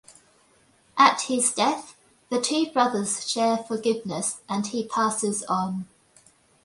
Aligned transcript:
At 0.97 1.21
his 1.27 1.51
death 1.53 1.95
the 2.31 2.41
two 2.41 2.71
brothers 2.71 3.29
share 3.29 3.57
forgiveness 3.57 4.41
and 4.49 4.65
he 4.65 4.87
passes 4.87 5.43
on. 5.43 5.87